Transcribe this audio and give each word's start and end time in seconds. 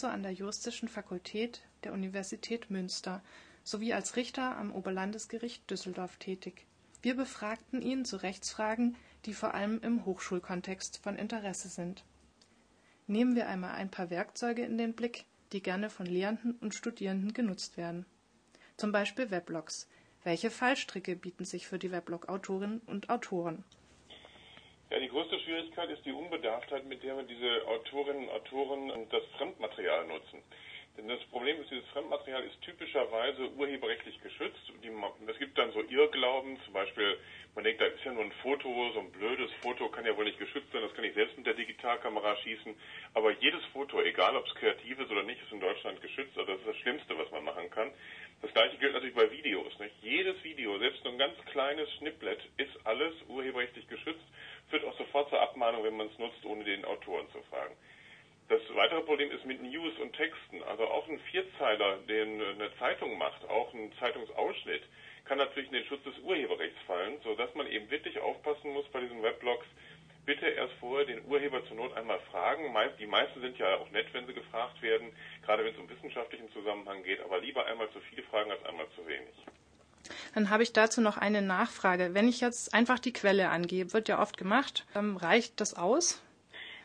Professor 0.00 0.14
an 0.14 0.22
der 0.22 0.32
Juristischen 0.32 0.88
Fakultät 0.88 1.60
der 1.84 1.92
Universität 1.92 2.70
Münster 2.70 3.22
sowie 3.64 3.92
als 3.92 4.16
Richter 4.16 4.56
am 4.56 4.72
Oberlandesgericht 4.72 5.70
Düsseldorf 5.70 6.16
tätig. 6.16 6.64
Wir 7.02 7.14
befragten 7.14 7.82
ihn 7.82 8.06
zu 8.06 8.16
Rechtsfragen, 8.16 8.96
die 9.26 9.34
vor 9.34 9.52
allem 9.52 9.78
im 9.82 10.06
Hochschulkontext 10.06 11.00
von 11.02 11.16
Interesse 11.16 11.68
sind. 11.68 12.02
Nehmen 13.08 13.34
wir 13.34 13.46
einmal 13.46 13.72
ein 13.72 13.90
paar 13.90 14.08
Werkzeuge 14.08 14.64
in 14.64 14.78
den 14.78 14.94
Blick, 14.94 15.26
die 15.52 15.60
gerne 15.60 15.90
von 15.90 16.06
Lehrenden 16.06 16.52
und 16.62 16.74
Studierenden 16.74 17.34
genutzt 17.34 17.76
werden. 17.76 18.06
Zum 18.78 18.92
Beispiel 18.92 19.30
Weblogs. 19.30 19.86
Welche 20.24 20.50
Fallstricke 20.50 21.14
bieten 21.14 21.44
sich 21.44 21.66
für 21.66 21.78
die 21.78 21.92
Weblog-Autorinnen 21.92 22.80
und 22.86 23.10
Autoren? 23.10 23.64
Ja, 24.90 24.98
die 24.98 25.08
größte 25.08 25.38
Schwierigkeit 25.38 25.88
ist 25.90 26.04
die 26.04 26.12
Unbedarftheit, 26.12 26.84
mit 26.84 27.04
der 27.04 27.16
wir 27.16 27.22
diese 27.22 27.64
Autorinnen 27.68 28.28
und 28.28 28.30
Autoren 28.30 29.08
das 29.10 29.22
Fremdmaterial 29.38 30.04
nutzen. 30.08 30.42
Denn 30.96 31.06
das 31.06 31.22
Problem 31.30 31.60
ist, 31.60 31.70
dieses 31.70 31.86
Fremdmaterial 31.90 32.42
ist 32.42 32.60
typischerweise 32.62 33.52
urheberrechtlich 33.52 34.20
geschützt. 34.20 34.58
es 35.28 35.38
gibt 35.38 35.56
dann 35.56 35.70
so 35.70 35.82
Irrglauben, 35.82 36.60
zum 36.64 36.74
Beispiel, 36.74 37.18
man 37.54 37.62
denkt, 37.62 37.80
da 37.80 37.86
ist 37.86 38.04
ja 38.04 38.12
nur 38.12 38.24
ein 38.24 38.32
Foto, 38.42 38.90
so 38.92 38.98
ein 38.98 39.12
blödes 39.12 39.52
Foto 39.62 39.88
kann 39.90 40.04
ja 40.04 40.16
wohl 40.16 40.24
nicht 40.24 40.40
geschützt 40.40 40.72
sein, 40.72 40.82
das 40.82 40.92
kann 40.94 41.04
ich 41.04 41.14
selbst 41.14 41.36
mit 41.36 41.46
der 41.46 41.54
Digitalkamera 41.54 42.36
schießen. 42.38 42.74
Aber 43.14 43.30
jedes 43.30 43.64
Foto, 43.66 44.02
egal 44.02 44.36
ob 44.36 44.44
es 44.48 44.54
kreativ 44.56 44.98
ist 44.98 45.10
oder 45.12 45.22
nicht, 45.22 45.40
ist 45.40 45.52
in 45.52 45.60
Deutschland 45.60 46.02
geschützt. 46.02 46.36
Also 46.36 46.50
das 46.50 46.60
ist 46.62 46.68
das 46.68 46.76
Schlimmste, 46.78 47.16
was 47.16 47.30
man 47.30 47.44
machen 47.44 47.70
kann. 47.70 47.92
Das 48.42 48.52
gleiche 48.52 48.78
gilt 48.78 48.94
natürlich 48.94 49.14
bei 49.14 49.30
Videos. 49.30 49.78
Nicht? 49.78 49.94
Jedes 50.02 50.42
Video, 50.42 50.78
selbst 50.78 51.04
nur 51.04 51.12
ein 51.12 51.18
ganz 51.18 51.36
kleines 51.46 51.90
Schnipplet, 51.94 52.40
ist 52.56 52.86
alles 52.86 53.14
urheberrechtlich 53.28 53.86
geschützt 53.88 54.24
führt 54.70 54.84
auch 54.84 54.96
sofort 54.96 55.28
zur 55.28 55.40
Abmahnung, 55.40 55.82
wenn 55.82 55.96
man 55.96 56.06
es 56.06 56.18
nutzt, 56.18 56.44
ohne 56.44 56.64
den 56.64 56.84
Autoren 56.84 57.28
zu 57.32 57.42
fragen. 57.50 57.74
Das 58.48 58.60
weitere 58.74 59.02
Problem 59.02 59.30
ist 59.30 59.44
mit 59.44 59.62
News 59.62 59.96
und 59.98 60.12
Texten. 60.14 60.62
Also 60.64 60.84
auch 60.84 61.06
ein 61.08 61.20
Vierzeiler, 61.30 61.98
den 62.08 62.40
eine 62.40 62.70
Zeitung 62.78 63.18
macht, 63.18 63.48
auch 63.48 63.72
ein 63.74 63.92
Zeitungsausschnitt, 63.98 64.82
kann 65.24 65.38
natürlich 65.38 65.68
in 65.68 65.74
den 65.74 65.84
Schutz 65.84 66.02
des 66.04 66.18
Urheberrechts 66.20 66.78
fallen, 66.86 67.20
sodass 67.22 67.54
man 67.54 67.68
eben 67.68 67.90
wirklich 67.90 68.18
aufpassen 68.18 68.72
muss 68.72 68.88
bei 68.88 69.00
diesen 69.00 69.22
Weblogs, 69.22 69.66
bitte 70.30 70.46
erst 70.46 70.74
vorher 70.74 71.04
den 71.04 71.24
Urheber 71.26 71.66
zur 71.66 71.76
Not 71.76 71.96
einmal 71.96 72.20
fragen. 72.30 72.62
Die 73.00 73.06
meisten 73.06 73.40
sind 73.40 73.58
ja 73.58 73.74
auch 73.78 73.90
nett, 73.90 74.06
wenn 74.12 74.28
sie 74.28 74.32
gefragt 74.32 74.80
werden, 74.80 75.10
gerade 75.44 75.64
wenn 75.64 75.72
es 75.72 75.78
um 75.78 75.90
wissenschaftlichen 75.90 76.48
Zusammenhang 76.52 77.02
geht, 77.02 77.20
aber 77.20 77.40
lieber 77.40 77.66
einmal 77.66 77.90
zu 77.90 77.98
viele 78.08 78.22
fragen 78.22 78.48
als 78.48 78.64
einmal 78.64 78.86
zu 78.94 79.04
wenig. 79.08 79.34
Dann 80.34 80.48
habe 80.48 80.62
ich 80.62 80.72
dazu 80.72 81.00
noch 81.00 81.16
eine 81.16 81.42
Nachfrage. 81.42 82.14
Wenn 82.14 82.28
ich 82.28 82.40
jetzt 82.40 82.72
einfach 82.72 83.00
die 83.00 83.12
Quelle 83.12 83.48
angebe, 83.48 83.92
wird 83.92 84.06
ja 84.06 84.22
oft 84.22 84.36
gemacht, 84.36 84.86
ähm, 84.94 85.16
reicht 85.16 85.60
das 85.60 85.74
aus? 85.74 86.22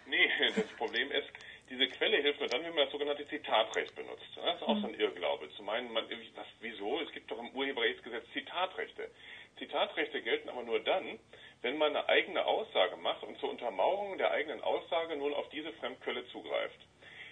Nee, 0.08 0.28
das 0.56 0.66
Problem 0.78 1.12
ist, 1.12 1.30
diese 1.76 1.90
Quelle 1.90 2.18
hilft 2.18 2.40
nur 2.40 2.50
dann, 2.50 2.64
wenn 2.64 2.74
man 2.74 2.86
das 2.86 2.92
sogenannte 2.92 3.28
Zitatrecht 3.28 3.94
benutzt. 3.96 4.24
Das 4.36 4.56
ist 4.56 4.64
auch 4.64 4.80
so 4.80 4.88
ein 4.88 5.00
Irrglaube. 5.00 5.50
Zu 5.56 5.64
meinen, 5.64 5.92
man, 5.92 6.06
was, 6.36 6.46
wieso? 6.62 7.02
Es 7.02 7.12
gibt 7.12 7.30
doch 7.30 7.40
im 7.40 7.50
Urheberrechtsgesetz 7.50 8.24
Zitatrechte. 8.32 9.10
Zitatrechte 9.58 10.22
gelten 10.22 10.50
aber 10.50 10.64
nur 10.64 10.80
dann, 10.80 11.20
wenn 11.62 11.78
man 11.78 11.96
eine 11.96 12.08
eigene 12.08 12.46
Aussage 12.46 12.96
macht 12.98 13.24
und 13.24 13.38
zur 13.40 13.50
Untermauerung 13.50 14.18
der 14.18 14.32
eigenen 14.32 14.62
Aussage 14.62 15.18
nun 15.18 15.34
auf 15.34 15.50
diese 15.50 15.74
Fremdquelle 15.74 16.26
zugreift. 16.28 16.80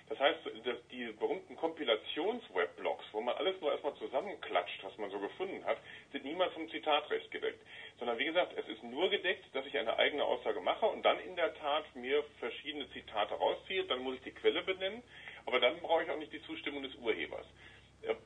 Das 0.09 0.20
heißt, 0.20 0.40
die 0.92 1.06
berühmten 1.14 1.56
Kompilationsweblogs, 1.56 3.06
wo 3.14 3.22
man 3.22 3.36
alles 3.36 3.59
nur 3.62 3.72
erstmal 3.72 3.96
zusammenklatscht, 3.96 4.84
was 4.84 4.98
man 4.98 5.09
so 5.09 5.20
gefunden 5.20 5.64
hat, 5.66 5.78
sind 6.12 6.26
niemals 6.26 6.54
vom 6.54 6.70
Zitatrecht 6.70 7.32
gedeckt. 7.32 7.59
Sondern 8.00 8.18
wie 8.18 8.26
gesagt, 8.26 8.54
es 8.58 8.68
ist 8.68 8.84
nur 8.84 9.09
gedeckt, 9.09 9.46
dass 9.54 9.66
ich 9.66 9.78
eine 9.78 9.98
eigene 9.98 10.24
Aussage 10.24 10.59
mache 10.59 10.86
und 10.86 11.03
dann 11.03 11.19
in 11.19 11.36
der 11.36 11.53
Tat 11.56 11.84
mir 11.96 12.24
verschiedene 12.40 12.90
Zitate 12.91 13.34
rausziehe, 13.34 13.86
dann 13.86 14.03
muss 14.03 14.16
ich 14.16 14.22
die 14.24 14.31
Quelle 14.31 14.62
benennen, 14.64 15.03
aber 15.46 15.59
dann 15.59 15.80
brauche 15.80 16.03
ich 16.03 16.09
auch 16.09 16.18
nicht 16.18 16.34
die 16.34 16.44
Zustimmung 16.44 16.84
des 16.84 16.96
Urhebers. 16.96 17.46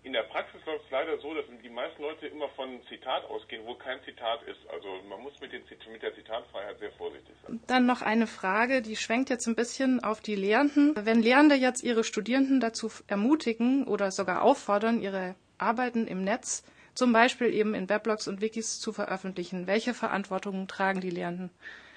In 0.03 0.13
der 0.13 0.23
Praxis 0.23 0.59
läuft 0.65 0.85
es 0.85 0.91
leider 0.91 1.17
so, 1.19 1.33
dass 1.35 1.45
die 1.61 1.69
meisten 1.69 2.01
Leute 2.01 2.27
immer 2.27 2.49
von 2.49 2.81
Zitat 2.89 3.25
ausgehen, 3.25 3.63
wo 3.65 3.75
kein 3.75 4.01
Zitat 4.03 4.41
ist. 4.43 4.57
Also 4.69 4.87
man 5.07 5.21
muss 5.21 5.39
mit, 5.39 5.53
den, 5.53 5.61
mit 5.91 6.01
der 6.01 6.15
Zitatfreiheit 6.15 6.79
sehr 6.79 6.91
vorsichtig 6.93 7.35
sein. 7.45 7.61
Dann 7.67 7.85
noch 7.85 8.01
eine 8.01 8.25
Frage, 8.25 8.81
die 8.81 8.95
schwenkt 8.95 9.29
jetzt 9.29 9.45
ein 9.47 9.55
bisschen 9.55 10.03
auf 10.03 10.21
die 10.21 10.35
Lehrenden. 10.35 10.95
Wenn 10.95 11.21
Lehrende 11.21 11.55
jetzt 11.55 11.83
ihre 11.83 12.03
Studierenden 12.03 12.59
dazu 12.59 12.89
ermutigen 13.07 13.85
oder 13.85 14.09
sogar 14.09 14.41
auffordern, 14.41 15.01
ihre 15.01 15.35
Arbeiten 15.59 16.07
im 16.07 16.23
Netz, 16.23 16.63
zum 16.95 17.13
Beispiel 17.13 17.53
eben 17.53 17.75
in 17.75 17.87
Weblogs 17.87 18.27
und 18.27 18.41
Wikis 18.41 18.79
zu 18.79 18.93
veröffentlichen, 18.93 19.67
welche 19.67 19.93
Verantwortung 19.93 20.67
tragen 20.67 21.01
die 21.01 21.11
Lehrenden? 21.11 21.51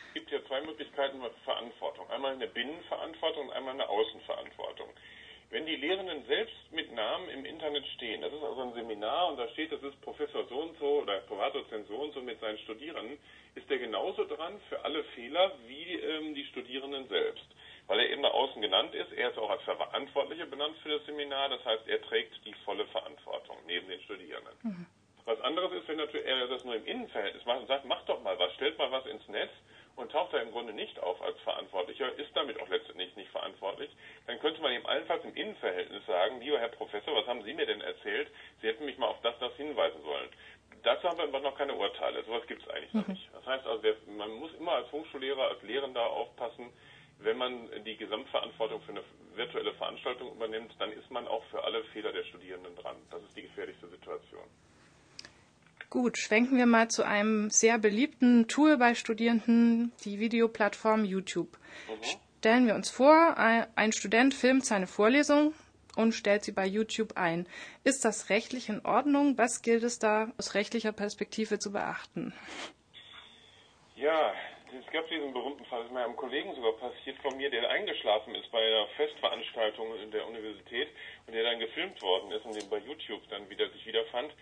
Es 0.08 0.14
gibt 0.14 0.30
ja 0.30 0.44
zwei 0.47 0.60
Möglichkeiten 0.60 1.18
für 1.20 1.30
Verantwortung. 1.44 2.10
Einmal 2.10 2.34
eine 2.34 2.48
Binnenverantwortung 2.48 3.48
und 3.48 3.54
einmal 3.54 3.74
eine 3.74 3.88
Außenverantwortung. 3.88 4.88
Wenn 5.50 5.66
die 5.66 5.74
Lehrenden 5.74 6.24
selbst 6.26 6.54
mit 6.70 6.92
Namen 6.92 7.28
im 7.28 7.44
Internet 7.44 7.84
stehen, 7.96 8.20
das 8.20 8.32
ist 8.32 8.42
also 8.42 8.62
ein 8.62 8.72
Seminar 8.72 9.30
und 9.30 9.36
da 9.36 9.48
steht, 9.48 9.72
das 9.72 9.82
ist 9.82 10.00
Professor 10.00 10.44
so 10.48 10.60
und 10.60 10.78
so 10.78 11.02
oder 11.02 11.18
Privatdozent 11.22 11.88
so 11.88 11.96
und 11.96 12.14
so 12.14 12.22
mit 12.22 12.38
seinen 12.38 12.58
Studierenden, 12.58 13.18
ist 13.56 13.68
der 13.68 13.78
genauso 13.78 14.24
dran 14.26 14.60
für 14.68 14.84
alle 14.84 15.02
Fehler 15.16 15.50
wie 15.66 15.94
ähm, 15.94 16.36
die 16.36 16.44
Studierenden 16.44 17.08
selbst. 17.08 17.44
Weil 17.88 17.98
er 17.98 18.10
eben 18.10 18.22
nach 18.22 18.32
außen 18.32 18.62
genannt 18.62 18.94
ist, 18.94 19.12
er 19.12 19.30
ist 19.30 19.38
auch 19.38 19.50
als 19.50 19.62
Verantwortlicher 19.62 20.46
benannt 20.46 20.76
für 20.84 20.90
das 20.90 21.04
Seminar, 21.06 21.48
das 21.48 21.64
heißt, 21.64 21.88
er 21.88 22.00
trägt 22.02 22.32
die 22.46 22.54
volle 22.64 22.86
Verantwortung 22.86 23.56
neben 23.66 23.88
den 23.88 24.00
Studierenden. 24.02 24.54
Mhm. 24.62 24.86
Was 25.24 25.40
anderes 25.40 25.72
ist, 25.72 25.88
wenn 25.88 25.96
natürlich 25.96 26.26
er 26.26 26.46
das 26.46 26.64
nur 26.64 26.76
im 26.76 26.86
Innenverhältnis 26.86 27.44
macht 27.44 27.60
und 27.60 27.66
sagt, 27.66 27.84
mach 27.86 28.04
doch 28.04 28.22
mal 28.22 28.38
was, 28.38 28.54
stellt 28.54 28.78
mal 28.78 28.92
was 28.92 29.04
ins 29.06 29.26
Netz 29.26 29.50
und 30.00 30.10
taucht 30.10 30.32
er 30.32 30.42
im 30.42 30.50
Grunde 30.50 30.72
nicht 30.72 30.98
auf 31.00 31.20
als 31.22 31.38
Verantwortlicher, 31.40 32.12
ist 32.18 32.34
damit 32.34 32.60
auch 32.60 32.68
letztendlich 32.68 33.14
nicht 33.16 33.30
verantwortlich, 33.30 33.90
dann 34.26 34.38
könnte 34.40 34.60
man 34.62 34.72
ihm 34.72 34.86
allenfalls 34.86 35.24
im 35.24 35.34
Innenverhältnis 35.34 36.04
sagen, 36.06 36.40
lieber 36.40 36.58
Herr 36.58 36.68
Professor, 36.68 37.14
was 37.14 37.26
haben 37.26 37.42
Sie 37.42 37.52
mir 37.52 37.66
denn 37.66 37.80
erzählt? 37.80 38.28
Sie 38.60 38.68
hätten 38.68 38.86
mich 38.86 38.98
mal 38.98 39.08
auf 39.08 39.20
das, 39.22 39.38
das 39.38 39.54
hinweisen 39.56 40.02
sollen. 40.02 40.28
Dazu 40.82 41.08
haben 41.08 41.18
wir 41.18 41.24
aber 41.24 41.40
noch 41.40 41.56
keine 41.58 41.74
Urteile. 41.74 42.24
Sowas 42.24 42.46
gibt 42.46 42.62
es 42.62 42.68
eigentlich 42.70 42.94
noch 42.94 43.06
mhm. 43.06 43.12
nicht. 43.12 43.28
Das 43.34 43.44
heißt 43.44 43.66
also, 43.66 43.82
der, 43.82 43.96
man 44.16 44.30
muss 44.32 44.52
immer 44.54 44.72
als 44.72 44.90
Hochschullehrer, 44.90 45.48
als 45.48 45.62
Lehrender 45.62 46.06
aufpassen, 46.06 46.72
wenn 47.18 47.36
man 47.36 47.68
die 47.84 47.96
Gesamtverantwortung 47.96 48.80
für 48.82 48.92
eine 48.92 49.02
virtuelle 49.34 49.74
Veranstaltung 49.74 50.32
übernimmt, 50.32 50.74
dann 50.78 50.90
ist 50.92 51.10
man 51.10 51.28
auch 51.28 51.44
für 51.50 51.62
alle 51.62 51.84
Fehler 51.84 52.12
der 52.12 52.24
Studierenden 52.24 52.74
dran. 52.76 52.96
Das 53.10 53.22
ist 53.22 53.36
die 53.36 53.42
gefährlichste 53.42 53.88
Situation. 53.88 54.44
Gut, 55.90 56.18
schwenken 56.18 56.56
wir 56.56 56.66
mal 56.66 56.88
zu 56.88 57.02
einem 57.02 57.50
sehr 57.50 57.76
beliebten 57.76 58.46
Tool 58.46 58.76
bei 58.76 58.94
Studierenden, 58.94 59.90
die 60.04 60.20
Videoplattform 60.20 61.04
YouTube. 61.04 61.58
Mhm. 61.88 62.04
Stellen 62.38 62.66
wir 62.68 62.76
uns 62.76 62.90
vor, 62.90 63.36
ein 63.36 63.92
Student 63.92 64.32
filmt 64.32 64.64
seine 64.64 64.86
Vorlesung 64.86 65.52
und 65.96 66.12
stellt 66.12 66.44
sie 66.44 66.52
bei 66.52 66.64
YouTube 66.64 67.16
ein. 67.16 67.48
Ist 67.82 68.04
das 68.04 68.30
rechtlich 68.30 68.68
in 68.68 68.86
Ordnung? 68.86 69.36
Was 69.36 69.62
gilt 69.62 69.82
es 69.82 69.98
da 69.98 70.30
aus 70.38 70.54
rechtlicher 70.54 70.92
Perspektive 70.92 71.58
zu 71.58 71.72
beachten? 71.72 72.32
Ja, 73.96 74.32
es 74.90 74.94
gab 74.94 75.08
diesen 75.08 75.32
berühmten 75.32 75.64
Fall, 75.66 75.82
das 75.82 75.86
ist 75.86 75.94
meinem 75.94 76.16
Kollegen 76.16 76.52
sogar 76.56 76.72
passiert 76.72 77.16
von 77.18 77.36
mir, 77.36 77.48
der 77.48 77.70
eingeschlafen 77.70 78.34
ist 78.34 78.50
bei 78.50 78.58
einer 78.58 78.88
Festveranstaltung 78.96 79.94
in 80.02 80.10
der 80.10 80.26
Universität 80.26 80.88
und 81.28 81.32
der 81.32 81.44
dann 81.44 81.60
gefilmt 81.60 82.02
worden 82.02 82.32
ist 82.32 82.44
und 82.44 82.56
den 82.56 82.68
bei 82.68 82.78
YouTube 82.78 83.22
dann 83.28 83.48
wieder 83.48 83.70
sich 83.70 83.86
wiederfand. 83.86 84.32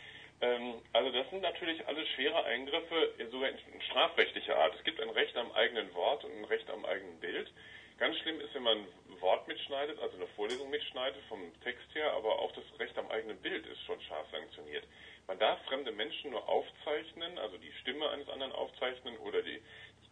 Ähm, 0.40 0.80
also 0.94 1.10
das 1.10 1.28
sind 1.28 1.42
natürlich 1.42 1.86
alles 1.86 2.08
schwere 2.08 2.44
Eingriffe, 2.44 3.12
sogar 3.30 3.50
in 3.50 3.82
strafrechtlicher 3.90 4.56
Art. 4.56 4.74
Es 4.74 4.84
gibt 4.84 5.02
ein 5.02 5.10
Recht 5.10 5.36
am 5.36 5.52
eigenen 5.52 5.92
Wort 5.92 6.24
und 6.24 6.32
ein 6.32 6.44
Recht 6.46 6.70
am 6.70 6.82
eigenen 6.86 7.20
Bild. 7.20 7.52
Ganz 7.98 8.16
schlimm 8.18 8.40
ist, 8.40 8.54
wenn 8.54 8.62
man 8.62 8.78
ein 8.78 9.20
Wort 9.20 9.46
mitschneidet, 9.48 9.98
also 10.00 10.16
eine 10.16 10.28
Vorlesung 10.28 10.70
mitschneidet 10.70 11.20
vom 11.28 11.40
Text 11.62 11.94
her, 11.94 12.12
aber 12.12 12.38
auch 12.38 12.52
das 12.52 12.64
Recht 12.78 12.96
am 12.96 13.10
eigenen 13.10 13.36
Bild 13.42 13.66
ist 13.66 13.82
schon 13.82 14.00
scharf 14.00 14.26
sanktioniert. 14.30 14.84
Man 15.26 15.38
darf 15.38 15.62
fremde 15.66 15.92
Menschen 15.92 16.30
nur 16.30 16.48
aufzeichnen, 16.48 17.36
also 17.38 17.58
die 17.58 17.72
Stimme 17.82 18.08
eines 18.08 18.30
anderen 18.30 18.52
aufzeichnen 18.52 19.18
oder 19.18 19.42
die, 19.42 19.60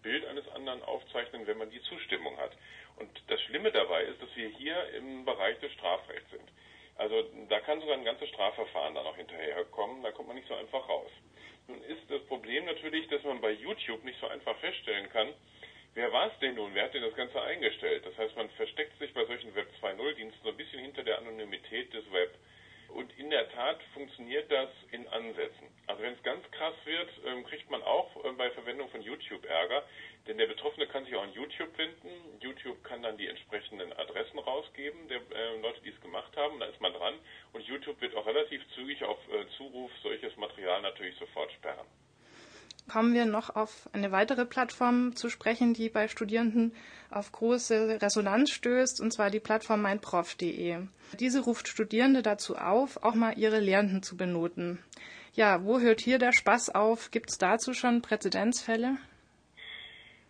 Bild 0.07 0.25
eines 0.27 0.47
anderen 0.51 0.85
aufzeichnen, 0.85 1.49
wenn 1.49 1.59
man 1.59 1.69
die 1.71 1.83
Zustimmung 1.83 2.37
hat. 2.37 2.53
Und 2.95 3.11
das 3.27 3.41
Schlimme 3.43 3.73
dabei 3.73 4.05
ist, 4.05 4.23
dass 4.23 4.35
wir 4.37 4.49
hier 4.51 4.77
im 4.95 5.25
Bereich 5.25 5.59
des 5.59 5.73
Strafrechts 5.73 6.31
sind. 6.31 6.49
Also 6.95 7.25
da 7.49 7.59
kann 7.59 7.81
sogar 7.81 7.97
ein 7.97 8.05
ganzes 8.05 8.29
Strafverfahren 8.29 8.95
dann 8.95 9.05
auch 9.05 9.17
hinterherkommen, 9.17 10.05
da 10.05 10.13
kommt 10.13 10.29
man 10.29 10.37
nicht 10.37 10.47
so 10.47 10.55
einfach 10.55 10.89
raus. 10.89 11.11
Nun 11.67 11.83
ist 11.83 12.09
das 12.09 12.23
Problem 12.27 12.67
natürlich, 12.67 13.09
dass 13.09 13.25
man 13.25 13.41
bei 13.41 13.51
YouTube 13.51 14.05
nicht 14.05 14.21
so 14.21 14.29
einfach 14.29 14.57
feststellen 14.59 15.11
kann, 15.11 15.35
wer 15.95 16.13
war 16.13 16.29
es 16.29 16.39
denn 16.39 16.55
nun, 16.55 16.73
wer 16.75 16.85
hat 16.85 16.95
denn 16.95 17.03
das 17.03 17.17
Ganze 17.17 17.43
eingestellt? 17.43 18.07
Das 18.07 18.17
heißt, 18.17 18.37
man 18.37 18.49
versteckt 18.51 18.97
sich 19.01 19.13
bei 19.13 19.25
solchen 19.25 19.53
Web 19.57 19.69
2.0 19.83 20.15
Diensten 20.15 20.43
so 20.45 20.51
ein 20.51 20.57
bisschen 20.57 20.81
hinter 20.81 21.03
der 21.03 21.19
Anonymität 21.19 21.93
des 21.93 22.11
Web. 22.13 22.33
Und 22.89 23.17
in 23.19 23.31
der 23.31 23.51
Tat 23.51 23.81
funktioniert 23.95 24.51
das 24.51 24.69
in 24.91 25.07
Ansätzen. 25.09 25.69
Also 25.87 26.03
wenn 26.03 26.15
es 26.15 26.23
ganz 26.23 26.49
krass 26.51 26.75
wird, 26.85 27.11
ähm, 27.27 27.45
kriegt 27.45 27.71
man 27.71 27.83
auch 27.83 28.25
äh, 28.25 28.33
bei 28.33 28.51
Verwendung 28.51 28.89
von 28.91 29.03
YouTube 29.03 29.45
Ärger, 29.45 29.85
denn 30.27 30.39
der 30.39 30.47
Betroffene 30.47 30.87
kann 30.87 31.05
sich 31.05 31.15
auch 31.15 31.23
an 31.23 31.33
YouTube 31.33 31.77
wenden. 31.79 32.41
YouTube 32.41 32.83
kann 32.85 33.03
dann 33.03 33.17
die 33.17 33.29
entsprechenden 33.29 33.93
Adressen 33.93 34.39
rausgeben, 34.39 35.09
der 35.09 35.19
äh, 35.19 35.61
Leute, 35.61 35.81
die 35.83 35.91
es 35.91 36.01
gemacht 36.01 36.37
haben. 36.37 36.59
Da 36.59 36.67
ist 36.67 36.81
man 36.81 36.93
dran. 36.93 37.15
Und 37.53 37.65
YouTube 37.67 38.01
wird 38.01 38.15
auch 38.15 38.27
relativ 38.27 38.63
zügig 38.75 39.05
auf 39.05 39.19
äh, 39.29 39.47
Zuruf 39.57 39.91
solches 40.03 40.37
Material 40.37 40.83
natürlich 40.83 41.17
sofort 41.17 41.53
sperren. 41.53 41.87
Kommen 42.89 43.15
wir 43.15 43.27
noch 43.27 43.55
auf 43.55 43.89
eine 43.93 44.13
weitere 44.13 44.45
Plattform 44.45 45.17
zu 45.17 45.29
sprechen, 45.29 45.75
die 45.75 45.89
bei 45.89 46.09
Studierenden 46.09 46.73
auf 47.11 47.33
große 47.33 48.01
Resonanz 48.01 48.51
stößt, 48.51 49.01
und 49.01 49.13
zwar 49.13 49.31
die 49.31 49.41
Plattform 49.41 49.83
meinprof.de. 49.83 50.79
Diese 51.19 51.41
ruft 51.41 51.69
Studierende 51.69 52.23
dazu 52.23 52.57
auf, 52.57 53.03
auch 53.03 53.15
mal 53.15 53.37
ihre 53.39 53.61
Lehrenden 53.61 54.03
zu 54.03 54.17
benoten. 54.17 54.79
Ja, 55.35 55.65
wo 55.65 55.81
hört 55.81 56.01
hier 56.01 56.19
der 56.19 56.33
Spaß 56.33 56.75
auf? 56.75 57.11
Gibt 57.11 57.31
es 57.31 57.39
dazu 57.39 57.75
schon 57.75 58.03
Präzedenzfälle? 58.03 58.97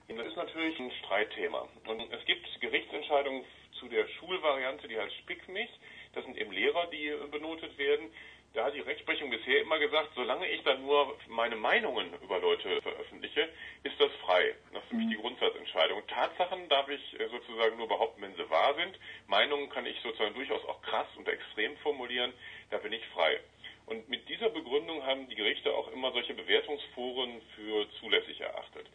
Das 0.09 0.27
ist 0.27 0.37
natürlich 0.37 0.79
ein 0.79 0.91
Streitthema. 1.05 1.69
Und 1.87 2.01
es 2.13 2.25
gibt 2.27 2.47
Gerichtsentscheidungen 2.61 3.45
zu 3.79 3.89
der 3.89 4.07
Schulvariante, 4.09 4.89
die 4.89 4.99
heißt 4.99 5.15
Spickmich. 5.17 5.71
Das 6.15 6.25
sind 6.25 6.37
eben 6.37 6.53
Lehrer, 6.53 6.87
die 6.87 7.13
benotet 7.31 7.77
werden 7.79 8.11
da 8.57 8.65
hat 8.65 8.75
die 8.75 8.81
Rechtsprechung 8.81 9.29
bisher 9.29 9.61
immer 9.61 9.79
gesagt, 9.79 10.13
solange 10.15 10.49
ich 10.49 10.63
dann 10.63 10.81
nur 10.81 11.15
meine 11.29 11.57
Meinungen 11.57 12.11
über 12.23 12.39
Leute 12.39 12.81
veröffentliche, 12.81 13.51
ist 13.83 14.01
das 14.01 14.11
frei. 14.25 14.55
Das 14.73 14.83
ist 14.83 14.93
nämlich 14.93 15.11
die 15.11 15.21
Grundsatzentscheidung. 15.21 16.03
Tatsachen 16.07 16.67
darf 16.71 16.89
ich 16.89 17.21
äh, 17.21 17.29
sozusagen 17.29 17.77
nur 17.77 17.87
behaupten, 17.87 18.23
wenn 18.23 18.35
sie 18.35 18.49
wahr 18.49 18.75
sind. 18.77 18.99
Meinungen 19.27 19.69
kann 19.69 19.85
ich 19.85 20.01
sozusagen 20.01 20.35
durchaus 20.35 20.65
auch 20.65 20.81
krass 20.81 21.07
und 21.17 21.29
extrem 21.29 21.77
formulieren. 21.79 22.33
Da 22.71 22.79
bin 22.79 22.95
ich 22.95 23.05
frei. 23.09 23.41
Und 23.85 24.09
mit 24.09 24.27
dieser 24.27 24.49
Begründung 24.49 25.05
haben 25.05 25.29
die 25.29 25.37
Gerichte 25.37 25.75
auch 25.75 25.93
immer 25.93 26.13
solche 26.13 26.33
Bewertungsforen 26.33 27.43
für 27.55 27.87
zulässig 28.01 28.41
erachtet. 28.41 28.87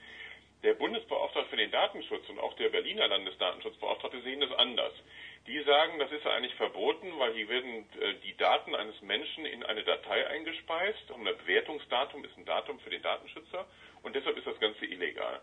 Der 0.63 0.75
Bundesbeauftragte 0.75 1.49
für 1.49 1.57
den 1.57 1.71
Datenschutz 1.71 2.29
und 2.29 2.39
auch 2.39 2.53
der 2.55 2.69
Berliner 2.69 3.07
Landesdatenschutzbeauftragte 3.07 4.21
sehen 4.21 4.41
das 4.41 4.51
anders. 4.51 4.93
Die 5.47 5.59
sagen, 5.63 5.97
das 5.97 6.11
ist 6.11 6.23
ja 6.23 6.31
eigentlich 6.31 6.53
verboten, 6.53 7.11
weil 7.17 7.33
hier 7.33 7.49
werden 7.49 7.89
äh, 7.99 8.13
die 8.23 8.37
Daten 8.37 8.75
eines 8.75 9.01
Menschen 9.01 9.45
in 9.45 9.63
eine 9.63 9.83
Datei 9.83 10.27
eingespeist 10.27 11.09
und 11.09 11.27
ein 11.27 11.37
Bewertungsdatum 11.37 12.23
ist 12.23 12.37
ein 12.37 12.45
Datum 12.45 12.79
für 12.79 12.91
den 12.91 13.01
Datenschützer 13.01 13.65
und 14.03 14.15
deshalb 14.15 14.37
ist 14.37 14.45
das 14.45 14.59
Ganze 14.59 14.85
illegal. 14.85 15.41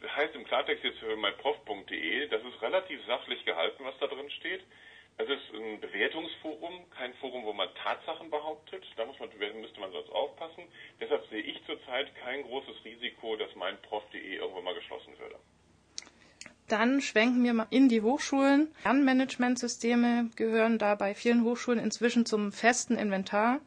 Das 0.00 0.16
heißt 0.16 0.34
im 0.34 0.44
Klartext 0.44 0.82
jetzt 0.82 0.98
für 0.98 1.14
meinprof.de, 1.14 2.26
das 2.28 2.42
ist 2.42 2.62
relativ 2.62 3.04
sachlich 3.06 3.44
gehalten, 3.44 3.84
was 3.84 3.96
da 3.98 4.08
drin 4.08 4.30
steht. 4.30 4.62
Es 5.20 5.28
ist 5.28 5.54
ein 5.54 5.78
Bewertungsforum, 5.80 6.88
kein 6.96 7.12
Forum, 7.14 7.44
wo 7.44 7.52
man 7.52 7.68
Tatsachen 7.74 8.30
behauptet. 8.30 8.82
Da 8.96 9.04
muss 9.04 9.18
man, 9.18 9.28
müsste 9.60 9.78
man 9.78 9.92
sonst 9.92 10.08
aufpassen. 10.08 10.64
Deshalb 10.98 11.28
sehe 11.28 11.42
ich 11.42 11.62
zurzeit 11.66 12.14
kein 12.24 12.42
großes 12.42 12.82
Risiko, 12.86 13.36
dass 13.36 13.54
meinprof.de 13.54 14.36
irgendwann 14.36 14.64
mal 14.64 14.74
geschlossen 14.74 15.12
würde. 15.18 15.36
Dann 16.68 17.02
schwenken 17.02 17.44
wir 17.44 17.52
mal 17.52 17.66
in 17.68 17.90
die 17.90 18.00
Hochschulen. 18.00 18.74
Lernmanagementsysteme 18.82 20.30
gehören 20.36 20.78
da 20.78 20.94
bei 20.94 21.14
vielen 21.14 21.44
Hochschulen 21.44 21.80
inzwischen 21.80 22.24
zum 22.24 22.50
festen 22.50 22.96
Inventar. 22.96 23.60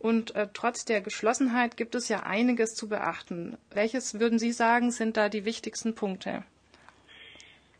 Und 0.00 0.34
äh, 0.34 0.48
trotz 0.52 0.86
der 0.86 1.02
Geschlossenheit 1.02 1.76
gibt 1.76 1.94
es 1.94 2.08
ja 2.08 2.24
einiges 2.24 2.74
zu 2.74 2.88
beachten. 2.88 3.56
Welches 3.70 4.18
würden 4.18 4.40
Sie 4.40 4.50
sagen, 4.50 4.90
sind 4.90 5.16
da 5.16 5.28
die 5.28 5.44
wichtigsten 5.44 5.94
Punkte? 5.94 6.42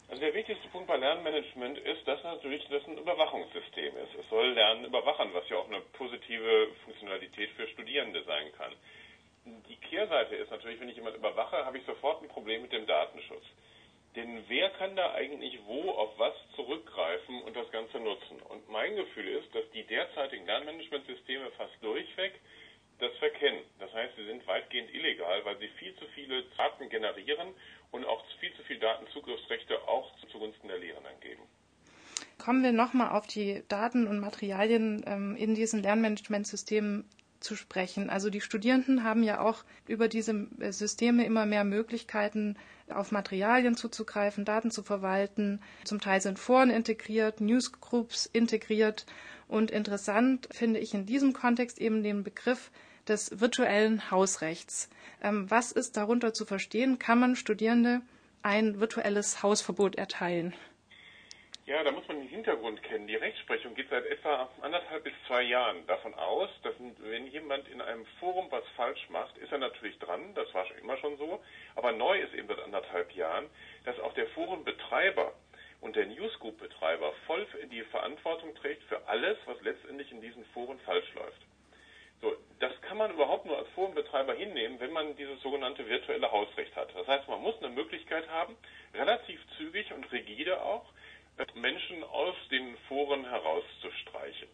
Also 0.08 0.20
der 0.20 0.34
wichtigste 0.34 0.55
Punkt 0.86 1.00
bei 1.00 1.06
Lernmanagement 1.06 1.78
ist, 1.78 2.06
dass 2.06 2.22
natürlich 2.22 2.64
das 2.68 2.86
ein 2.86 2.98
Überwachungssystem 2.98 3.96
ist. 3.96 4.14
Es 4.20 4.28
soll 4.30 4.50
Lernen 4.50 4.84
überwachen, 4.84 5.30
was 5.32 5.48
ja 5.48 5.56
auch 5.56 5.66
eine 5.66 5.80
positive 5.94 6.68
Funktionalität 6.84 7.50
für 7.50 7.66
Studierende 7.68 8.22
sein 8.22 8.52
kann. 8.56 8.72
Die 9.68 9.76
Kehrseite 9.76 10.36
ist 10.36 10.50
natürlich, 10.50 10.80
wenn 10.80 10.88
ich 10.88 10.96
jemand 10.96 11.16
überwache, 11.16 11.64
habe 11.64 11.78
ich 11.78 11.84
sofort 11.86 12.22
ein 12.22 12.28
Problem 12.28 12.62
mit 12.62 12.72
dem 12.72 12.86
Datenschutz. 12.86 13.44
Denn 14.14 14.44
wer 14.48 14.70
kann 14.70 14.94
da 14.96 15.12
eigentlich 15.14 15.58
wo 15.66 15.90
auf 15.90 16.18
was 16.18 16.34
zurückgreifen 16.54 17.42
und 17.42 17.56
das 17.56 17.70
Ganze 17.72 17.98
nutzen? 17.98 18.40
Und 18.48 18.68
mein 18.68 18.94
Gefühl 18.96 19.28
ist, 19.28 19.52
dass 19.54 19.68
die 19.72 19.84
derzeitigen 19.84 20.46
Lernmanagementsysteme 20.46 21.50
fast 21.52 21.74
durchweg 21.82 22.32
das 22.98 23.12
verkennen. 23.18 23.62
Das 23.78 23.92
heißt, 23.92 24.16
sie 24.16 24.24
sind 24.26 24.46
weitgehend 24.46 24.92
illegal, 24.94 25.44
weil 25.44 25.58
sie 25.58 25.68
viel 25.78 25.94
zu 25.96 26.06
viele 26.14 26.44
Daten 26.56 26.88
generieren 26.88 27.48
und 27.90 28.04
auch 28.04 28.24
viel 28.40 28.54
zu 28.54 28.62
viele 28.64 28.80
Datenzugriffsrechte 28.80 29.76
auch 29.86 30.12
zugunsten 30.30 30.68
der 30.68 30.78
Lehrenden 30.78 31.20
geben. 31.20 31.42
Kommen 32.38 32.62
wir 32.62 32.72
nochmal 32.72 33.10
auf 33.10 33.26
die 33.26 33.62
Daten 33.68 34.06
und 34.06 34.20
Materialien 34.20 35.04
ähm, 35.06 35.36
in 35.36 35.54
diesen 35.54 35.82
Lernmanagementsystemen 35.82 37.08
zu 37.40 37.56
sprechen. 37.56 38.10
Also 38.10 38.30
die 38.30 38.40
Studierenden 38.40 39.04
haben 39.04 39.22
ja 39.22 39.40
auch 39.40 39.64
über 39.86 40.08
diese 40.08 40.48
äh, 40.60 40.72
Systeme 40.72 41.24
immer 41.24 41.46
mehr 41.46 41.64
Möglichkeiten, 41.64 42.56
auf 42.88 43.10
Materialien 43.10 43.76
zuzugreifen, 43.76 44.44
Daten 44.44 44.70
zu 44.70 44.82
verwalten. 44.82 45.60
Zum 45.84 46.00
Teil 46.00 46.20
sind 46.20 46.38
Foren 46.38 46.70
integriert, 46.70 47.40
Newsgroups 47.40 48.26
integriert. 48.26 49.06
Und 49.48 49.70
interessant 49.70 50.48
finde 50.52 50.80
ich 50.80 50.94
in 50.94 51.06
diesem 51.06 51.32
Kontext 51.32 51.78
eben 51.78 52.02
den 52.02 52.24
Begriff 52.24 52.70
des 53.08 53.40
virtuellen 53.40 54.10
Hausrechts. 54.10 54.90
Ähm, 55.22 55.50
was 55.50 55.72
ist 55.72 55.96
darunter 55.96 56.32
zu 56.32 56.44
verstehen? 56.44 56.98
Kann 56.98 57.20
man 57.20 57.36
Studierende 57.36 58.02
ein 58.42 58.80
virtuelles 58.80 59.42
Hausverbot 59.42 59.96
erteilen? 59.96 60.54
Ja, 61.66 61.82
da 61.82 61.90
muss 61.90 62.06
man 62.06 62.20
den 62.20 62.28
Hintergrund 62.28 62.80
kennen. 62.84 63.08
Die 63.08 63.16
Rechtsprechung 63.16 63.74
geht 63.74 63.90
seit 63.90 64.06
etwa 64.06 64.48
anderthalb 64.62 65.02
bis 65.02 65.12
zwei 65.26 65.42
Jahren 65.42 65.84
davon 65.88 66.14
aus, 66.14 66.48
dass 66.62 66.74
wenn 66.78 67.26
jemand 67.26 67.66
in 67.66 67.80
einem 67.80 68.06
Forum 68.20 68.46
was 68.50 68.62
falsch 68.76 69.08
macht, 69.10 69.36
ist 69.38 69.50
er 69.50 69.58
natürlich 69.58 69.98
dran, 69.98 70.32
das 70.36 70.54
war 70.54 70.64
schon 70.66 70.78
immer 70.78 70.96
schon 70.98 71.16
so, 71.16 71.42
aber 71.74 71.90
neu 71.90 72.20
ist 72.20 72.34
eben 72.34 72.46
seit 72.46 72.60
anderthalb 72.60 73.10
Jahren, 73.16 73.46
dass 73.84 73.98
auch 73.98 74.14
der 74.14 74.28
Forenbetreiber 74.28 75.32
und 75.80 75.96
der 75.96 76.06
Newsgroup-Betreiber 76.06 77.12
voll 77.26 77.44
die 77.72 77.82
Verantwortung 77.82 78.54
trägt 78.54 78.84
für 78.84 79.04
alles, 79.08 79.36
was 79.46 79.60
letztendlich 79.62 80.12
in 80.12 80.20
diesen 80.20 80.44
Foren 80.46 80.78
falsch 80.84 81.12
läuft. 81.14 81.45
Man 83.06 83.14
überhaupt 83.14 83.46
nur 83.46 83.56
als 83.56 83.68
Forenbetreiber 83.68 84.34
hinnehmen, 84.34 84.80
wenn 84.80 84.90
man 84.90 85.14
dieses 85.14 85.40
sogenannte 85.40 85.86
virtuelle 85.88 86.28
Hausrecht 86.32 86.74
hat. 86.74 86.92
Das 86.92 87.06
heißt, 87.06 87.28
man 87.28 87.40
muss 87.40 87.54
eine 87.58 87.68
Möglichkeit 87.68 88.28
haben, 88.28 88.56
relativ 88.94 89.40
zügig 89.56 89.92
und 89.92 90.10
rigide 90.10 90.60
auch, 90.60 90.84
Menschen 91.54 92.02
aus 92.02 92.34
den 92.50 92.76
Foren 92.88 93.24
herauszustreichen. 93.24 94.48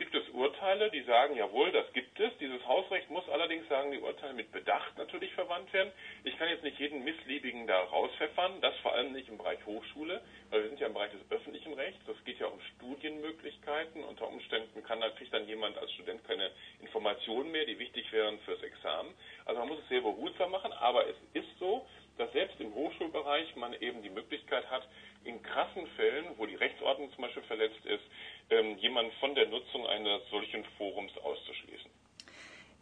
Gibt 0.00 0.14
es 0.14 0.30
Urteile, 0.30 0.90
die 0.90 1.02
sagen, 1.02 1.36
jawohl, 1.36 1.72
das 1.72 1.92
gibt 1.92 2.18
es. 2.18 2.32
Dieses 2.38 2.66
Hausrecht 2.66 3.10
muss 3.10 3.28
allerdings 3.28 3.68
sagen, 3.68 3.90
die 3.90 3.98
Urteile 3.98 4.32
mit 4.32 4.50
Bedacht 4.50 4.96
natürlich 4.96 5.30
verwandt 5.34 5.70
werden. 5.74 5.92
Ich 6.24 6.38
kann 6.38 6.48
jetzt 6.48 6.64
nicht 6.64 6.78
jeden 6.78 7.04
Missliebigen 7.04 7.66
da 7.66 7.78
rauspfeffern, 7.80 8.62
das 8.62 8.74
vor 8.78 8.94
allem 8.94 9.12
nicht 9.12 9.28
im 9.28 9.36
Bereich 9.36 9.58
Hochschule, 9.66 10.22
weil 10.48 10.62
wir 10.62 10.70
sind 10.70 10.80
ja 10.80 10.86
im 10.86 10.94
Bereich 10.94 11.12
des 11.12 11.20
öffentlichen 11.30 11.74
Rechts. 11.74 12.00
Das 12.06 12.16
geht 12.24 12.40
ja 12.40 12.46
um 12.46 12.58
Studienmöglichkeiten. 12.76 14.02
Unter 14.02 14.26
Umständen 14.26 14.82
kann, 14.84 15.00
kriegt 15.18 15.34
dann 15.34 15.46
jemand 15.46 15.76
als 15.76 15.92
Student 15.92 16.26
keine 16.26 16.50
Informationen 16.80 17.50
mehr, 17.50 17.66
die 17.66 17.78
wichtig 17.78 18.10
wären 18.10 18.38
fürs 18.46 18.62
Examen. 18.62 19.12
Also 19.44 19.60
man 19.60 19.68
muss 19.68 19.80
es 19.80 19.88
sehr 19.90 20.00
behutsam 20.00 20.50
machen, 20.50 20.72
aber 20.72 21.08
es 21.08 21.16
ist 21.34 21.58
so, 21.58 21.86
dass 22.16 22.32
selbst 22.32 22.58
im 22.60 22.74
Hochschulbereich 22.74 23.54
man 23.56 23.74
eben 23.74 24.02
die 24.02 24.10
Möglichkeit 24.10 24.70
hat, 24.70 24.88
in 25.24 25.42
krassen 25.42 25.86
Fällen, 25.96 26.26
wo 26.38 26.46
die 26.46 26.54
Rechtsordnung 26.54 27.12
zum 27.12 27.22
Beispiel 27.22 27.42
verletzt 27.42 27.84
ist, 27.84 28.04
ähm, 28.50 28.76
jemanden 28.78 29.12
von 29.20 29.34
der 29.34 29.48
Nutzung 29.48 29.86
eines 29.86 30.22
solchen 30.30 30.64
Forums 30.76 31.12
auszuschließen. 31.18 31.90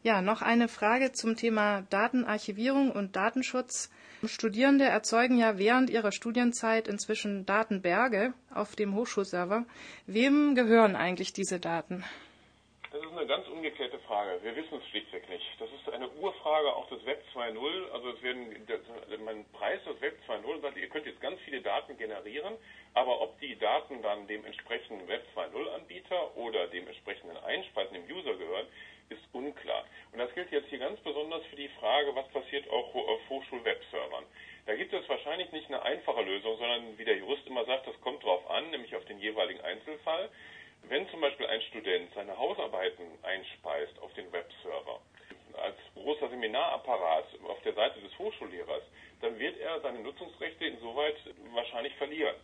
Ja, 0.02 0.22
noch 0.22 0.42
eine 0.42 0.68
Frage 0.68 1.12
zum 1.12 1.36
Thema 1.36 1.82
Datenarchivierung 1.90 2.92
und 2.92 3.16
Datenschutz. 3.16 3.90
Studierende 4.24 4.84
erzeugen 4.84 5.38
ja 5.38 5.58
während 5.58 5.90
ihrer 5.90 6.12
Studienzeit 6.12 6.88
inzwischen 6.88 7.46
Datenberge 7.46 8.32
auf 8.54 8.76
dem 8.76 8.94
Hochschulserver. 8.94 9.66
Wem 10.06 10.54
gehören 10.54 10.96
eigentlich 10.96 11.32
diese 11.32 11.60
Daten? 11.60 12.04
Das 13.28 13.36
ganz 13.44 13.48
umgekehrte 13.48 13.98
Frage. 14.00 14.42
Wir 14.42 14.56
wissen 14.56 14.78
es 14.78 14.88
schlichtweg 14.88 15.28
nicht. 15.28 15.44
Das 15.58 15.68
ist 15.70 15.92
eine 15.92 16.08
Urfrage 16.12 16.74
auch 16.74 16.88
des 16.88 17.04
Web 17.04 17.22
2.0. 17.34 17.92
Also 17.92 18.08
es 18.08 18.22
werden, 18.22 18.56
mein 19.22 19.44
Preis 19.52 19.84
des 19.84 20.00
Web 20.00 20.18
2.0 20.26 20.62
sagt, 20.62 20.78
ihr 20.78 20.88
könnt 20.88 21.04
jetzt 21.04 21.20
ganz 21.20 21.38
viele 21.42 21.60
Daten 21.60 21.98
generieren, 21.98 22.54
aber 22.94 23.20
ob 23.20 23.38
die 23.40 23.54
Daten 23.58 24.00
dann 24.00 24.26
dem 24.28 24.46
entsprechenden 24.46 25.06
Web 25.08 25.26
2.0 25.36 25.74
Anbieter 25.74 26.36
oder 26.38 26.68
dem 26.68 26.86
entsprechenden 26.86 27.36
Einspeisen 27.36 27.92
dem 27.92 28.16
User 28.16 28.34
gehören, 28.34 28.66
ist 29.10 29.20
unklar. 29.32 29.84
Und 30.12 30.20
das 30.20 30.32
gilt 30.32 30.50
jetzt 30.50 30.70
hier 30.70 30.78
ganz 30.78 30.98
besonders 31.00 31.44
für 31.50 31.56
die 31.56 31.68
Frage, 31.80 32.14
was 32.14 32.26
passiert 32.28 32.66
auch 32.70 32.94
auf 32.94 33.20
Hochschul-Webservern. 33.28 34.24
Da 34.64 34.74
gibt 34.74 34.94
es 34.94 35.06
wahrscheinlich 35.06 35.52
nicht 35.52 35.66
eine 35.66 35.82
einfache 35.82 36.22
Lösung, 36.22 36.56
sondern 36.56 36.96
wie 36.96 37.04
der 37.04 37.18
Jurist 37.18 37.46
immer 37.46 37.66
sagt, 37.66 37.88
das 37.88 38.00
kommt 38.00 38.24
drauf 38.24 38.48
an, 38.50 38.70
nämlich 38.70 38.96
auf 38.96 39.04
den 39.04 39.18
jeweiligen 39.18 39.60
Einzelfall. 39.60 40.30
Wenn 40.82 41.08
zum 41.10 41.20
Beispiel 41.20 41.46
ein 41.46 41.60
Student 41.62 42.12
seine 42.14 42.36
Hausarbeiten 42.36 43.04
einspeist 43.22 43.98
auf 44.00 44.12
den 44.14 44.32
Webserver, 44.32 45.00
als 45.62 45.76
großer 45.94 46.28
Seminarapparat 46.30 47.26
auf 47.46 47.60
der 47.62 47.74
Seite 47.74 48.00
des 48.00 48.16
Hochschullehrers, 48.18 48.82
dann 49.20 49.38
wird 49.38 49.58
er 49.58 49.80
seine 49.80 50.00
Nutzungsrechte 50.00 50.66
insoweit 50.66 51.16
wahrscheinlich 51.52 51.94
verlieren. 51.96 52.36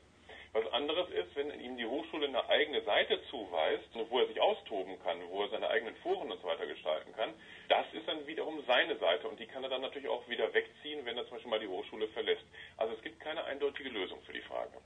Was 0.54 0.72
anderes 0.72 1.10
ist, 1.10 1.34
wenn 1.34 1.50
ihm 1.60 1.76
die 1.76 1.84
Hochschule 1.84 2.28
eine 2.28 2.48
eigene 2.48 2.80
Seite 2.82 3.20
zuweist, 3.28 3.88
wo 4.08 4.20
er 4.20 4.28
sich 4.28 4.40
austoben 4.40 5.02
kann, 5.02 5.18
wo 5.28 5.42
er 5.42 5.48
seine 5.48 5.68
eigenen 5.68 5.96
Foren 5.96 6.30
und 6.30 6.40
so 6.40 6.46
weiter 6.46 6.64
gestalten 6.64 7.12
kann. 7.16 7.34
Das 7.68 7.84
ist 7.92 8.06
dann 8.06 8.24
wiederum 8.28 8.62
seine 8.64 8.96
Seite 8.98 9.26
und 9.26 9.40
die 9.40 9.46
kann 9.46 9.64
er 9.64 9.70
dann 9.70 9.80
natürlich 9.80 10.08
auch 10.08 10.28
wieder 10.28 10.54
wegziehen, 10.54 11.04
wenn 11.04 11.16
er 11.16 11.24
zum 11.24 11.32
Beispiel 11.32 11.50
mal 11.50 11.58
die 11.58 11.66
Hochschule 11.66 12.06
verlässt. 12.08 12.44
Also 12.76 12.94
es 12.94 13.02
gibt 13.02 13.18
keine 13.18 13.42
eindeutige 13.44 13.88
Lösung 13.88 14.20
für 14.22 14.32
die 14.32 14.42
Frage. 14.42 14.78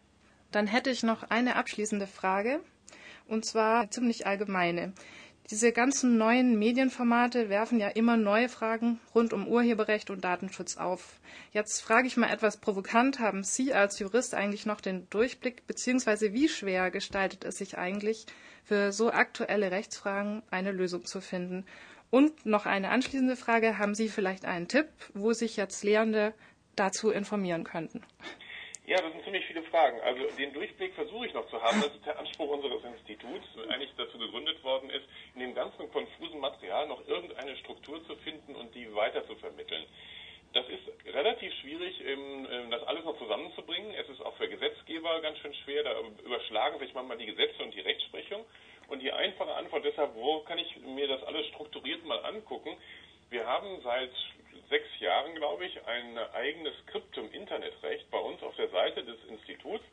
Dann 0.53 0.67
hätte 0.67 0.89
ich 0.89 1.03
noch 1.03 1.25
eine 1.25 1.57
abschließende 1.57 2.07
Frage 2.07 2.61
und 3.29 3.45
zwar 3.45 3.91
ziemlich 3.91 4.27
allgemeine. 4.27 4.93
Diese 5.51 5.73
ganzen 5.73 6.19
neuen 6.19 6.59
Medienformate 6.59 7.49
werfen 7.49 7.81
ja 7.81 7.89
immer 7.89 8.19
neue 8.19 8.51
Fragen 8.51 9.01
rund 9.15 9.33
um 9.33 9.49
Urheberrecht 9.49 10.11
und 10.11 10.23
Datenschutz 10.23 10.77
auf. 10.77 11.21
Jetzt 11.53 11.81
frage 11.81 12.07
ich 12.07 12.19
mal 12.19 12.31
etwas 12.31 12.59
provokant, 12.59 13.19
haben 13.19 13.45
Sie 13.45 13.73
als 13.73 13.99
Jurist 13.99 14.35
eigentlich 14.35 14.67
noch 14.67 14.83
den 14.83 15.09
Durchblick, 15.09 15.67
beziehungsweise 15.67 16.35
wie 16.35 16.51
schwer 16.51 16.91
gestaltet 16.91 17.47
es 17.47 17.57
sich 17.57 17.79
eigentlich, 17.79 18.27
für 18.63 18.93
so 18.93 19.11
aktuelle 19.11 19.71
Rechtsfragen 19.71 20.43
eine 20.51 20.73
Lösung 20.73 21.07
zu 21.07 21.23
finden? 21.23 21.65
Und 22.11 22.45
noch 22.45 22.67
eine 22.67 22.91
anschließende 22.91 23.37
Frage, 23.37 23.79
haben 23.79 23.95
Sie 23.95 24.11
vielleicht 24.11 24.45
einen 24.45 24.69
Tipp, 24.69 24.89
wo 25.15 25.33
sich 25.33 25.57
jetzt 25.57 25.83
Lehrende 25.83 26.35
dazu 26.77 27.09
informieren 27.09 27.65
könnten? 27.65 28.03
Ja, 28.89 28.97
das 29.03 29.13
sind 29.13 29.23
ziemlich 29.23 29.45
viele 29.45 29.63
Fragen. 29.65 30.01
Also 30.01 30.23
den 30.39 30.51
Durchblick 30.55 30.95
versuche 30.95 31.27
ich 31.27 31.35
noch 31.35 31.47
zu 31.51 31.61
haben. 31.61 31.79
Das 31.83 31.95
ist 31.95 32.07
der 32.07 32.19
Anspruch 32.19 32.49
unseres 32.49 32.83
Instituts, 32.83 33.47
eigentlich 33.69 33.91
dazu 33.99 34.17
gegründet 34.17 34.65
worden 34.65 34.89
ist, 34.89 35.05
in 35.35 35.41
dem 35.41 35.55
ganzen 35.55 35.93
konfusen 35.93 36.41
Material 36.41 36.89
noch 36.89 37.07
irgendeine 37.07 37.55
Struktur 37.59 38.03
zu 38.07 38.17
finden 38.17 38.57
und 38.57 38.75
die 38.75 38.95
weiter 38.95 39.27
zu 39.27 39.37
vermitteln. 39.37 39.85
Das 40.55 40.67
ist 40.71 40.89
relativ 41.15 41.53
schwierig, 41.61 42.03
ähm, 42.03 42.47
das 42.71 42.83
alles 42.85 43.05
noch 43.05 43.19
zusammenzubringen. 43.19 43.93
Es 43.93 44.09
ist 44.09 44.23
auch 44.23 44.35
für 44.39 44.49
Gesetzgeber 44.49 45.21
ganz 45.21 45.37
schön 45.41 45.53
schwer. 45.53 45.85
Da 45.85 45.93
überschlagen 46.25 46.79
sich 46.79 46.95
manchmal 46.95 47.19
die 47.19 47.27
Gesetze 47.27 47.63
und 47.63 47.75
die 47.75 47.81
Rechtsprechung. 47.81 48.47
Und 48.89 49.01
die 49.01 49.13
einfache 49.13 49.55
Antwort 49.55 49.85
deshalb, 49.85 50.15
wo 50.15 50.41
kann 50.45 50.57
ich 50.57 50.79
mir 50.79 51.09
das 51.09 51.23
alles 51.25 51.47
strukturiert 51.49 52.07
mal 52.07 52.25
angucken? 52.25 52.75
Wir 53.29 53.47
haben 53.47 53.83
seit 53.83 54.13
sechs 54.69 54.89
Jahren, 55.01 55.35
glaube 55.35 55.67
ich, 55.67 55.87
ein 55.87 56.19
eigenes 56.35 56.75
Skriptum 56.83 57.31
Internetrecht 57.33 58.11
bei 58.11 58.19
uns 58.19 58.43
auf 58.43 58.55
der 58.57 58.69
Seite 58.69 59.05
des 59.05 59.17
Instituts, 59.29 59.85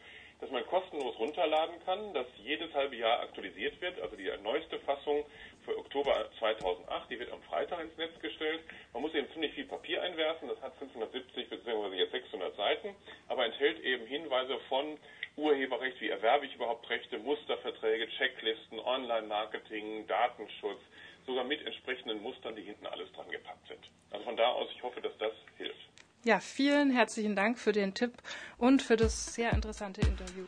das 0.42 0.52
man 0.52 0.66
kostenlos 0.68 1.18
runterladen 1.18 1.76
kann, 1.86 2.14
das 2.14 2.28
jedes 2.44 2.74
halbe 2.74 2.96
Jahr 2.98 3.22
aktualisiert 3.22 3.80
wird. 3.82 4.00
Also 4.02 4.16
die 4.16 4.30
neueste 4.44 4.80
Fassung 4.80 5.26
für 5.64 5.78
Oktober 5.78 6.30
2008, 6.40 7.10
die 7.10 7.20
wird 7.20 7.32
am 7.32 7.42
Freitag 7.44 7.80
ins 7.80 7.98
Netz 7.98 8.20
gestellt. 8.22 8.62
Man 8.94 9.02
muss 9.02 9.14
eben 9.14 9.32
ziemlich 9.32 9.54
viel 9.54 9.66
Papier 9.66 10.02
einwerfen, 10.02 10.50
das 10.50 10.62
hat 10.62 10.76
570 10.78 11.50
bzw. 11.50 11.96
jetzt 11.96 12.12
600 12.12 12.56
Seiten, 12.56 12.96
aber 13.30 13.46
enthält 13.46 13.80
eben 13.80 14.06
Hinweise 14.06 14.60
von 14.68 14.98
Urheberrecht, 15.38 16.00
wie 16.02 16.10
erwerbe 16.10 16.46
ich 16.46 16.56
überhaupt 16.56 16.90
Rechte, 16.90 17.18
Musterverträge, 17.18 18.08
Checklisten, 18.18 18.80
Online-Marketing, 18.80 20.08
Datenschutz, 20.08 20.80
sogar 21.26 21.44
mit 21.44 21.66
entsprechenden 21.66 22.22
Mustern, 22.22 22.56
die 22.56 22.64
hinten 22.64 22.86
alles 22.88 23.12
dran 23.14 23.30
gepackt 23.30 23.68
sind. 23.68 23.80
Also 24.12 24.26
von 24.26 24.38
da 24.38 24.48
aus, 24.50 24.70
ich 24.76 24.84
hoffe, 24.84 25.02
dass 25.02 25.18
das 25.18 25.34
hilft. 25.58 25.90
Ja, 26.24 26.40
vielen 26.40 26.92
herzlichen 26.92 27.36
Dank 27.36 27.60
für 27.60 27.72
den 27.72 27.94
Tipp 27.94 28.14
und 28.58 28.82
für 28.82 28.96
das 28.96 29.34
sehr 29.36 29.54
interessante 29.54 30.02
Interview. 30.02 30.46